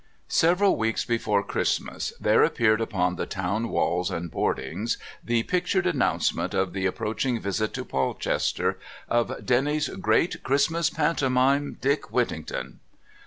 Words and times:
Several 0.33 0.77
weeks 0.77 1.05
before 1.05 1.43
Christmas 1.43 2.11
there 2.19 2.41
appeared 2.43 2.81
upon 2.81 3.17
the 3.17 3.27
town 3.27 3.69
walls 3.69 4.09
and 4.09 4.33
hoardings 4.33 4.97
the 5.23 5.43
pictured 5.43 5.85
announcements 5.85 6.55
of 6.55 6.73
the 6.73 6.87
approaching 6.87 7.39
visit 7.39 7.71
to 7.75 7.85
Polchester 7.85 8.79
of 9.07 9.45
Denny's 9.45 9.89
Great 9.89 10.41
Christmas 10.41 10.89
Pantomime 10.89 11.77
"Dick 11.79 12.11
Whittington." 12.11 12.79